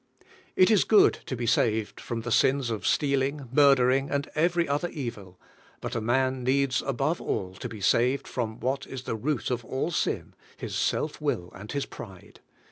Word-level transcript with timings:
It 0.55 0.71
is 0.71 0.83
good 0.83 1.19
to 1.27 1.35
be 1.35 1.45
saved 1.45 1.99
from 2.01 2.21
the 2.21 2.31
sins 2.31 2.71
of 2.71 2.87
stealing, 2.87 3.47
murdering, 3.53 4.09
and 4.09 4.27
every 4.33 4.67
other 4.67 4.89
evil; 4.89 5.39
but 5.79 5.93
a 5.95 6.01
man 6.01 6.43
needs 6.43 6.81
above 6.81 7.21
all 7.21 7.53
to 7.59 7.69
be 7.69 7.81
saved 7.81 8.27
from 8.27 8.59
what 8.59 8.87
is 8.87 9.03
the 9.03 9.15
root 9.15 9.51
of 9.51 9.63
all 9.63 9.91
sin, 9.91 10.33
his 10.57 10.73
self 10.75 11.21
will 11.21 11.51
and 11.53 11.73
his 11.73 11.85
pride. 11.85 12.39